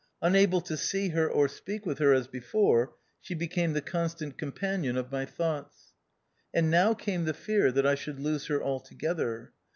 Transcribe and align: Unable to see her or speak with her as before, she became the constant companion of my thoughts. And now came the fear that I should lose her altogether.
Unable 0.23 0.61
to 0.61 0.77
see 0.77 1.09
her 1.09 1.29
or 1.29 1.47
speak 1.47 1.85
with 1.85 1.99
her 1.99 2.11
as 2.11 2.25
before, 2.25 2.95
she 3.19 3.35
became 3.35 3.73
the 3.73 3.83
constant 3.83 4.35
companion 4.35 4.97
of 4.97 5.11
my 5.11 5.25
thoughts. 5.25 5.93
And 6.51 6.71
now 6.71 6.95
came 6.95 7.25
the 7.25 7.35
fear 7.35 7.71
that 7.71 7.85
I 7.85 7.93
should 7.93 8.19
lose 8.19 8.47
her 8.47 8.63
altogether. 8.63 9.51